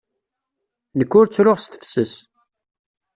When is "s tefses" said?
1.59-2.13